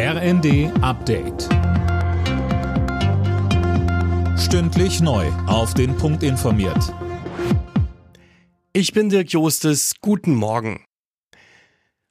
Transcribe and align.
RND 0.00 0.70
Update. 0.80 1.48
Stündlich 4.38 5.00
neu. 5.00 5.26
Auf 5.48 5.74
den 5.74 5.96
Punkt 5.96 6.22
informiert. 6.22 6.94
Ich 8.72 8.92
bin 8.92 9.08
Dirk 9.08 9.32
Jostes. 9.32 9.94
Guten 10.00 10.36
Morgen. 10.36 10.84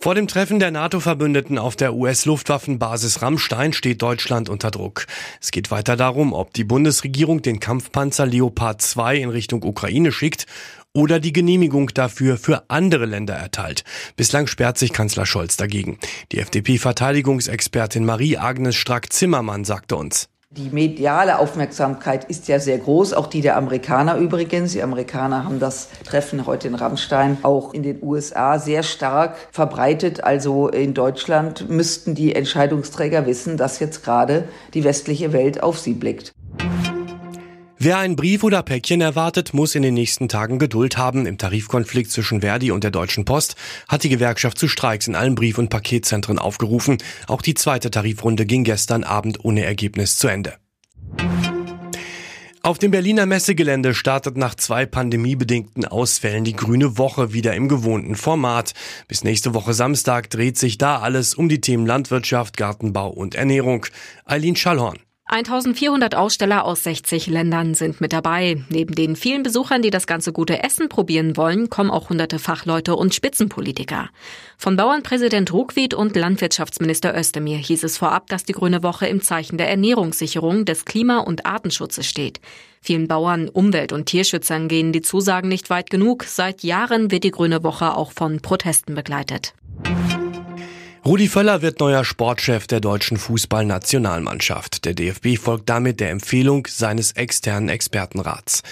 Vor 0.00 0.16
dem 0.16 0.26
Treffen 0.26 0.58
der 0.58 0.72
NATO-Verbündeten 0.72 1.56
auf 1.56 1.76
der 1.76 1.94
US-Luftwaffenbasis 1.94 3.22
Rammstein 3.22 3.72
steht 3.72 4.02
Deutschland 4.02 4.48
unter 4.48 4.72
Druck. 4.72 5.06
Es 5.40 5.52
geht 5.52 5.70
weiter 5.70 5.94
darum, 5.94 6.32
ob 6.32 6.52
die 6.54 6.64
Bundesregierung 6.64 7.42
den 7.42 7.60
Kampfpanzer 7.60 8.26
Leopard 8.26 8.82
2 8.82 9.18
in 9.18 9.30
Richtung 9.30 9.62
Ukraine 9.62 10.10
schickt 10.10 10.46
oder 10.94 11.20
die 11.20 11.32
Genehmigung 11.32 11.88
dafür 11.94 12.36
für 12.36 12.64
andere 12.68 13.06
Länder 13.06 13.34
erteilt. 13.34 13.84
Bislang 14.16 14.46
sperrt 14.46 14.78
sich 14.78 14.92
Kanzler 14.92 15.26
Scholz 15.26 15.56
dagegen. 15.56 15.98
Die 16.32 16.38
FDP-Verteidigungsexpertin 16.38 18.04
Marie-Agnes 18.04 18.76
Strack-Zimmermann 18.76 19.64
sagte 19.64 19.96
uns. 19.96 20.28
Die 20.50 20.70
mediale 20.70 21.40
Aufmerksamkeit 21.40 22.24
ist 22.24 22.48
ja 22.48 22.58
sehr 22.58 22.78
groß, 22.78 23.12
auch 23.12 23.26
die 23.26 23.42
der 23.42 23.58
Amerikaner 23.58 24.16
übrigens. 24.16 24.72
Die 24.72 24.82
Amerikaner 24.82 25.44
haben 25.44 25.60
das 25.60 25.90
Treffen 26.04 26.46
heute 26.46 26.68
in 26.68 26.74
Rammstein 26.74 27.36
auch 27.42 27.74
in 27.74 27.82
den 27.82 28.02
USA 28.02 28.58
sehr 28.58 28.82
stark 28.82 29.36
verbreitet. 29.52 30.24
Also 30.24 30.68
in 30.68 30.94
Deutschland 30.94 31.68
müssten 31.68 32.14
die 32.14 32.34
Entscheidungsträger 32.34 33.26
wissen, 33.26 33.58
dass 33.58 33.78
jetzt 33.78 34.02
gerade 34.02 34.48
die 34.72 34.84
westliche 34.84 35.34
Welt 35.34 35.62
auf 35.62 35.78
sie 35.78 35.92
blickt. 35.92 36.32
Wer 37.80 37.98
einen 37.98 38.16
Brief 38.16 38.42
oder 38.42 38.64
Päckchen 38.64 39.00
erwartet, 39.00 39.54
muss 39.54 39.76
in 39.76 39.82
den 39.82 39.94
nächsten 39.94 40.28
Tagen 40.28 40.58
Geduld 40.58 40.98
haben. 40.98 41.26
Im 41.26 41.38
Tarifkonflikt 41.38 42.10
zwischen 42.10 42.40
Verdi 42.40 42.72
und 42.72 42.82
der 42.82 42.90
Deutschen 42.90 43.24
Post 43.24 43.54
hat 43.86 44.02
die 44.02 44.08
Gewerkschaft 44.08 44.58
zu 44.58 44.66
Streiks 44.66 45.06
in 45.06 45.14
allen 45.14 45.36
Brief- 45.36 45.58
und 45.58 45.70
Paketzentren 45.70 46.40
aufgerufen. 46.40 46.98
Auch 47.28 47.40
die 47.40 47.54
zweite 47.54 47.92
Tarifrunde 47.92 48.46
ging 48.46 48.64
gestern 48.64 49.04
Abend 49.04 49.44
ohne 49.44 49.64
Ergebnis 49.64 50.18
zu 50.18 50.26
Ende. 50.26 50.54
Auf 52.62 52.78
dem 52.78 52.90
Berliner 52.90 53.26
Messegelände 53.26 53.94
startet 53.94 54.36
nach 54.36 54.56
zwei 54.56 54.84
pandemiebedingten 54.84 55.84
Ausfällen 55.84 56.42
die 56.42 56.56
Grüne 56.56 56.98
Woche 56.98 57.32
wieder 57.32 57.54
im 57.54 57.68
gewohnten 57.68 58.16
Format. 58.16 58.74
Bis 59.06 59.22
nächste 59.22 59.54
Woche 59.54 59.72
Samstag 59.72 60.30
dreht 60.30 60.58
sich 60.58 60.78
da 60.78 60.98
alles 60.98 61.34
um 61.34 61.48
die 61.48 61.60
Themen 61.60 61.86
Landwirtschaft, 61.86 62.56
Gartenbau 62.56 63.08
und 63.08 63.36
Ernährung. 63.36 63.86
Eileen 64.24 64.56
Schallhorn. 64.56 64.98
1400 65.30 66.14
Aussteller 66.14 66.64
aus 66.64 66.84
60 66.84 67.26
Ländern 67.26 67.74
sind 67.74 68.00
mit 68.00 68.14
dabei. 68.14 68.64
Neben 68.70 68.94
den 68.94 69.14
vielen 69.14 69.42
Besuchern, 69.42 69.82
die 69.82 69.90
das 69.90 70.06
ganze 70.06 70.32
gute 70.32 70.62
Essen 70.62 70.88
probieren 70.88 71.36
wollen, 71.36 71.68
kommen 71.68 71.90
auch 71.90 72.08
hunderte 72.08 72.38
Fachleute 72.38 72.96
und 72.96 73.14
Spitzenpolitiker. 73.14 74.08
Von 74.56 74.76
Bauernpräsident 74.76 75.52
Ruckwied 75.52 75.92
und 75.92 76.16
Landwirtschaftsminister 76.16 77.14
Özdemir 77.14 77.58
hieß 77.58 77.84
es 77.84 77.98
vorab, 77.98 78.28
dass 78.28 78.44
die 78.44 78.54
Grüne 78.54 78.82
Woche 78.82 79.06
im 79.06 79.20
Zeichen 79.20 79.58
der 79.58 79.68
Ernährungssicherung, 79.68 80.64
des 80.64 80.86
Klima- 80.86 81.18
und 81.18 81.44
Artenschutzes 81.44 82.06
steht. 82.06 82.40
Vielen 82.80 83.06
Bauern, 83.06 83.50
Umwelt- 83.50 83.92
und 83.92 84.06
Tierschützern 84.06 84.66
gehen 84.66 84.92
die 84.92 85.02
Zusagen 85.02 85.50
nicht 85.50 85.68
weit 85.68 85.90
genug. 85.90 86.24
Seit 86.24 86.62
Jahren 86.62 87.10
wird 87.10 87.24
die 87.24 87.32
Grüne 87.32 87.62
Woche 87.62 87.94
auch 87.94 88.12
von 88.12 88.40
Protesten 88.40 88.94
begleitet. 88.94 89.52
Rudi 91.04 91.28
Völler 91.28 91.62
wird 91.62 91.80
neuer 91.80 92.04
Sportchef 92.04 92.66
der 92.66 92.80
deutschen 92.80 93.16
Fußballnationalmannschaft. 93.16 94.84
Der 94.84 94.94
DFB 94.94 95.38
folgt 95.38 95.68
damit 95.68 96.00
der 96.00 96.10
Empfehlung 96.10 96.66
seines 96.68 97.12
externen 97.12 97.68
Expertenrats. 97.68 98.62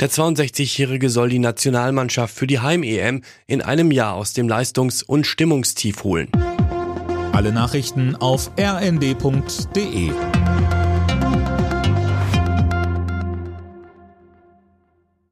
Der 0.00 0.10
62-Jährige 0.10 1.10
soll 1.10 1.28
die 1.28 1.38
Nationalmannschaft 1.38 2.34
für 2.34 2.46
die 2.46 2.60
Heim-EM 2.60 3.22
in 3.46 3.62
einem 3.62 3.90
Jahr 3.90 4.14
aus 4.14 4.32
dem 4.32 4.48
Leistungs- 4.48 5.02
und 5.02 5.26
Stimmungstief 5.26 6.04
holen. 6.04 6.28
Alle 7.32 7.52
Nachrichten 7.52 8.16
auf 8.16 8.50
rnd.de 8.58 10.10